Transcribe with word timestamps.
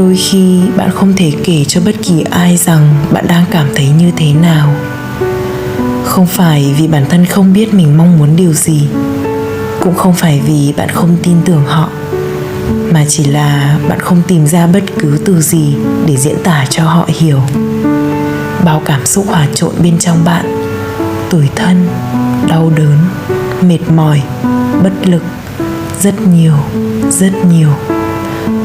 đôi 0.00 0.16
khi 0.16 0.60
bạn 0.76 0.90
không 0.90 1.12
thể 1.16 1.32
kể 1.44 1.64
cho 1.68 1.80
bất 1.84 1.94
kỳ 2.02 2.24
ai 2.30 2.56
rằng 2.56 2.94
bạn 3.10 3.26
đang 3.28 3.44
cảm 3.50 3.66
thấy 3.74 3.88
như 3.88 4.10
thế 4.16 4.32
nào. 4.32 4.74
Không 6.04 6.26
phải 6.26 6.74
vì 6.78 6.88
bản 6.88 7.04
thân 7.08 7.26
không 7.26 7.52
biết 7.52 7.74
mình 7.74 7.98
mong 7.98 8.18
muốn 8.18 8.36
điều 8.36 8.52
gì, 8.52 8.88
cũng 9.80 9.94
không 9.94 10.14
phải 10.14 10.40
vì 10.46 10.74
bạn 10.76 10.88
không 10.88 11.16
tin 11.22 11.36
tưởng 11.44 11.64
họ, 11.66 11.88
mà 12.92 13.04
chỉ 13.08 13.24
là 13.24 13.78
bạn 13.88 14.00
không 14.00 14.22
tìm 14.28 14.46
ra 14.46 14.66
bất 14.66 14.84
cứ 14.98 15.18
từ 15.24 15.40
gì 15.40 15.76
để 16.06 16.16
diễn 16.16 16.36
tả 16.44 16.66
cho 16.70 16.84
họ 16.84 17.08
hiểu. 17.08 17.40
Bao 18.64 18.82
cảm 18.84 19.06
xúc 19.06 19.24
hòa 19.28 19.46
trộn 19.54 19.72
bên 19.82 19.98
trong 19.98 20.24
bạn, 20.24 20.72
tủi 21.30 21.48
thân, 21.56 21.88
đau 22.48 22.72
đớn, 22.76 22.98
mệt 23.62 23.90
mỏi, 23.96 24.22
bất 24.82 24.92
lực, 25.04 25.22
rất 26.00 26.14
nhiều 26.20 26.54
rất 27.10 27.32
nhiều. 27.50 27.70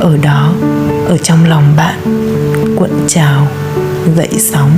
Ở 0.00 0.16
đó 0.16 0.52
ở 1.08 1.16
trong 1.16 1.44
lòng 1.44 1.76
bạn, 1.76 1.98
cuộn 2.76 2.90
trào 3.06 3.46
dậy 4.16 4.28
sóng. 4.38 4.70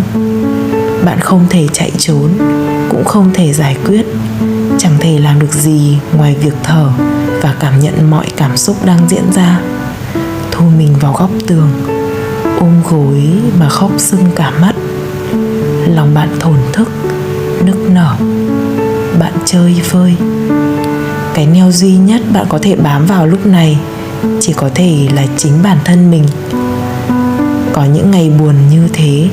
Bạn 1.05 1.21
không 1.21 1.47
thể 1.51 1.67
chạy 1.73 1.93
trốn, 1.99 2.31
cũng 2.89 3.05
không 3.05 3.31
thể 3.35 3.53
giải 3.53 3.77
quyết. 3.87 4.07
Chẳng 4.79 4.97
thể 5.01 5.19
làm 5.19 5.41
được 5.41 5.53
gì 5.53 5.99
ngoài 6.17 6.37
việc 6.43 6.55
thở 6.63 6.91
và 7.43 7.55
cảm 7.61 7.81
nhận 7.81 8.11
mọi 8.11 8.27
cảm 8.37 8.57
xúc 8.57 8.77
đang 8.85 9.09
diễn 9.09 9.33
ra. 9.33 9.61
Thu 10.51 10.65
mình 10.79 10.95
vào 11.01 11.13
góc 11.13 11.31
tường, 11.47 11.69
ôm 12.61 12.83
gối 12.91 13.23
mà 13.61 13.69
khóc 13.69 13.91
sưng 13.99 14.25
cả 14.37 14.53
mắt. 14.61 14.75
Lòng 15.89 16.15
bạn 16.15 16.29
thổn 16.41 16.59
thức, 16.73 16.89
nức 17.65 17.77
nở. 17.91 18.17
Bạn 19.19 19.33
chơi 19.45 19.83
vơi 19.91 20.17
cái 21.35 21.47
neo 21.47 21.73
duy 21.73 21.97
nhất 21.97 22.21
bạn 22.33 22.47
có 22.49 22.59
thể 22.63 22.77
bám 22.77 23.07
vào 23.07 23.27
lúc 23.27 23.47
này 23.47 23.79
chỉ 24.41 24.53
có 24.53 24.71
thể 24.75 25.09
là 25.15 25.27
chính 25.37 25.53
bản 25.63 25.79
thân 25.85 26.11
mình. 26.11 26.25
Có 27.73 27.85
những 27.85 28.11
ngày 28.11 28.31
buồn 28.39 28.55
như 28.71 28.89
thế, 28.93 29.29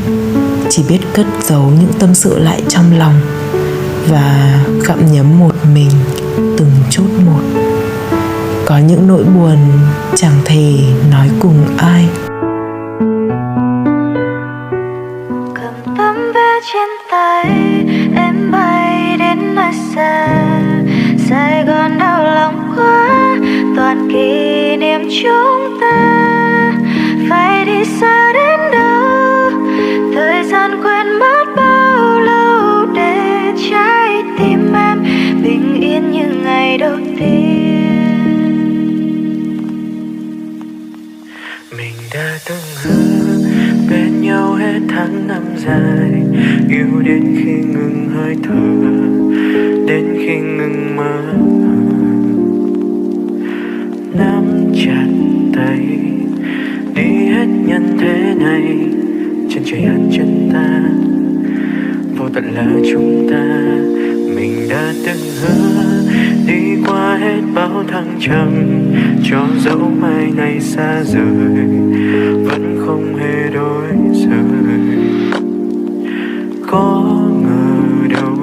chỉ 0.70 0.84
biết 0.90 1.00
cất 1.14 1.26
giấu 1.42 1.62
những 1.62 1.94
tâm 2.00 2.14
sự 2.14 2.40
lại 2.40 2.62
trong 2.68 2.98
lòng 2.98 3.22
và 4.10 4.60
gặm 4.88 5.12
nhấm 5.12 5.40
một 5.40 5.56
mình 5.74 5.92
từng 6.58 6.72
chút 6.90 7.08
một. 7.26 7.42
Có 8.66 8.78
những 8.78 9.08
nỗi 9.08 9.24
buồn 9.24 9.58
chẳng 10.16 10.42
thể 10.46 10.80
nói 11.12 11.30
cùng 11.40 11.66
ai. 11.78 12.10
Cầm 15.54 15.96
tấm 15.98 16.16
vé 16.34 16.60
trên 16.74 16.90
tay. 17.12 17.67
Chúng 25.10 25.78
ta 25.82 26.74
phải 27.30 27.66
đi 27.66 27.86
xa 27.86 28.34
đến 28.34 28.60
đâu? 28.72 29.52
Thời 30.14 30.44
gian 30.44 30.72
quên 30.84 31.20
mất 31.20 31.46
bao 31.56 32.20
lâu 32.20 32.86
để 32.96 33.52
trái 33.72 34.24
tim 34.38 34.74
em 34.74 35.04
bình 35.44 35.82
yên 35.82 36.12
như 36.12 36.28
ngày 36.44 36.78
đầu 36.78 36.98
tiên? 37.20 37.58
Mình 41.78 41.94
đã 42.14 42.40
từng 42.50 42.68
hứa 42.84 43.50
bên 43.90 44.22
nhau 44.22 44.54
hết 44.54 44.80
tháng 44.90 45.28
năm 45.28 45.44
dài, 45.56 46.24
yêu 46.70 47.02
đến 47.06 47.36
khi 47.38 47.52
ngừng 47.52 48.10
hơi 48.16 48.36
thở, 48.44 48.88
đến 49.88 50.06
khi 50.18 50.36
ngừng 50.36 50.96
mơ. 50.96 51.67
Hết 57.38 57.48
nhân 57.66 57.98
thế 58.00 58.36
này. 58.40 58.64
Trên 59.50 59.64
trời 59.66 59.82
hẳn 59.82 60.10
chân 60.12 60.50
ta, 60.54 60.82
vô 62.18 62.30
tận 62.34 62.44
là 62.54 62.68
chúng 62.92 63.28
ta. 63.32 63.64
Mình 64.36 64.70
đã 64.70 64.94
từng 65.06 65.18
hứa 65.42 66.02
đi 66.48 66.82
qua 66.88 67.18
hết 67.18 67.42
bao 67.56 67.84
thăng 67.88 68.18
trầm, 68.20 68.50
cho 69.24 69.48
dẫu 69.60 69.92
mai 70.02 70.32
này 70.38 70.60
xa 70.60 71.04
rời, 71.04 71.68
vẫn 72.44 72.84
không 72.86 73.16
hề 73.16 73.50
đổi 73.54 73.88
rời. 74.14 74.80
Có 76.68 77.20
ngờ 77.44 78.08
đâu 78.10 78.38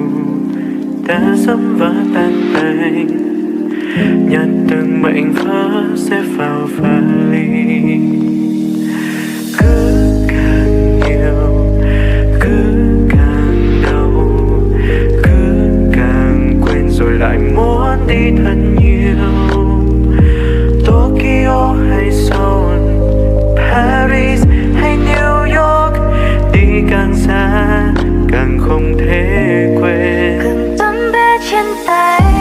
ta 1.07 1.35
sớm 1.37 1.75
vỡ 1.77 1.93
tan 2.13 2.33
tành 2.53 3.07
nhặt 4.29 4.47
từng 4.69 5.01
mệnh 5.01 5.33
vỡ 5.33 5.83
sẽ 5.95 6.21
vào 6.37 6.67
vali 6.77 8.34
muốn 18.31 18.45
thật 18.45 18.81
nhiều 18.81 19.15
Tokyo 20.85 21.75
hay 21.89 22.11
Seoul, 22.11 22.79
Paris 23.55 24.45
hay 24.75 24.97
New 24.97 25.61
York, 25.61 25.93
đi 26.53 26.81
càng 26.89 27.15
xa 27.15 27.93
càng 28.31 28.59
không 28.67 28.97
thể 28.99 29.67
quên. 29.81 30.39
Cầm 30.43 30.77
tấm 30.77 31.11
bé 31.13 31.37
trên 31.51 31.65
tay. 31.87 32.34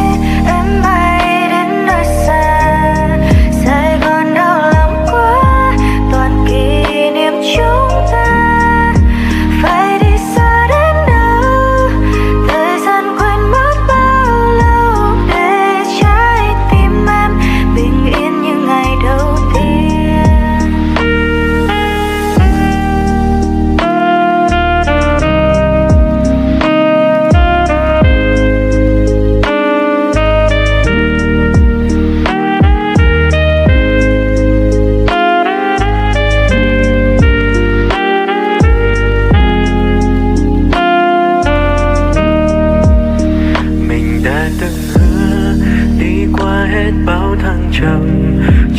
Hết 46.74 46.92
bao 47.06 47.36
thăng 47.42 47.70
trầm 47.72 48.00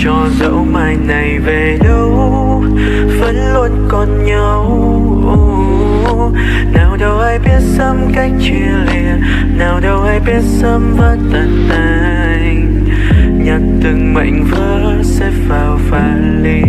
cho 0.04 0.28
dẫu 0.40 0.66
mai 0.72 0.98
này 1.08 1.40
về 1.40 1.78
đâu, 1.84 2.64
vẫn 3.20 3.54
luôn 3.54 3.72
còn 3.88 4.26
nhau. 4.26 4.72
Nào 6.74 6.98
đâu 6.98 7.20
ai 7.20 7.40
biết 7.40 7.60
sớm 7.60 7.98
cách 8.14 8.32
chia 8.40 8.72
lìa, 8.92 9.18
nào 9.58 9.80
đâu 9.80 10.02
ai 10.02 10.20
biết 10.20 10.42
sớm 10.42 10.96
vỡ 10.98 11.18
tan 11.34 11.68
tành. 11.70 12.86
Nhặt 13.46 13.62
từng 13.84 14.14
mảnh 14.14 14.46
vỡ 14.52 14.96
xếp 15.04 15.32
vào 15.48 15.80
vali 15.90 16.62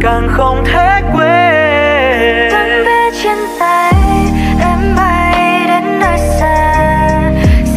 càng 0.00 0.28
không 0.30 0.64
thể 0.64 1.00
quên. 1.14 2.50
Tấm 2.52 2.84
vé 2.86 3.10
trên 3.22 3.38
tay 3.60 3.92
em 4.60 4.96
bay 4.96 5.66
đến 5.66 6.00
nơi 6.00 6.18
xa. 6.40 6.74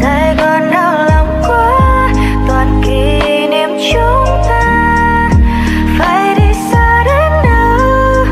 Sài 0.02 0.36
gòn 0.36 0.72
đau 0.72 0.94
lòng 1.10 1.42
quá 1.48 2.10
toàn 2.48 2.82
kỷ 2.86 3.20
niệm 3.48 3.70
chúng 3.94 4.26
ta. 4.50 5.30
Phải 6.00 6.36
đi 6.36 6.54
xa 6.72 7.04
đến 7.04 7.32
đâu? 7.44 8.26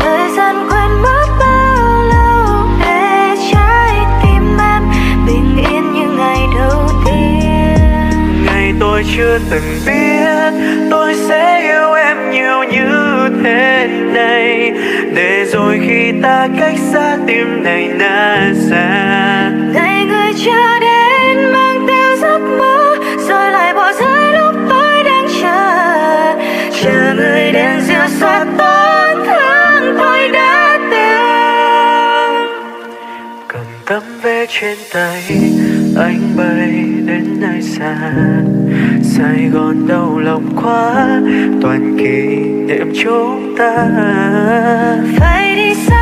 Thời 0.00 0.30
gian 0.36 0.68
quên 0.70 1.02
mất 1.02 1.26
bao 1.40 2.02
lâu? 2.02 2.66
Để 2.80 3.36
trái 3.52 3.94
tim 4.22 4.58
em 4.58 4.82
bình 5.26 5.56
yên 5.70 5.92
như 5.92 6.08
ngày 6.18 6.40
đầu 6.58 6.88
tiên. 7.04 8.46
Ngày 8.46 8.72
tôi 8.80 9.04
chưa 9.16 9.38
từng 9.50 9.80
biết 9.86 10.09
bên 13.90 14.14
đây 14.14 14.72
để 15.14 15.44
rồi 15.44 15.80
khi 15.88 16.12
ta 16.22 16.48
cách 16.58 16.74
xa 16.92 17.16
tim 17.26 17.62
này 17.62 17.88
na 17.98 18.52
xa. 18.70 19.50
Ngày 19.74 20.04
người 20.04 20.32
chưa 20.44 20.80
đến 20.80 21.52
mang 21.52 21.86
theo 21.88 22.16
giấc 22.16 22.38
mơ 22.58 22.96
rồi 23.28 23.50
lại 23.50 23.74
bỏ 23.74 23.92
rơi 23.92 24.32
lúc 24.32 24.54
tôi 24.68 25.02
đang 25.04 25.26
chờ. 25.42 26.34
Chờ 26.82 27.14
người 27.16 27.52
đến 27.52 27.80
dịu 27.80 28.06
xóa 28.20 28.44
tổn 28.58 29.26
thương 29.26 29.98
tôi 29.98 30.28
đã 30.28 30.78
từng. 30.90 32.46
Cầm 33.48 33.64
tấm 33.86 34.02
vé 34.22 34.46
trên 34.48 34.78
tay 34.92 35.22
anh 35.96 36.20
bay 36.36 36.84
đến 37.06 37.40
nơi 37.40 37.62
xa, 37.62 38.12
sài 39.02 39.48
gòn 39.52 39.88
đau 39.88 40.18
lòng 40.18 40.56
quá, 40.62 41.20
toàn 41.62 41.96
kỷ 41.98 42.36
niệm 42.66 42.92
chúng 43.04 43.54
ta. 43.58 43.86
Phải 45.18 45.56
đi 45.56 45.74
xa 45.74 45.99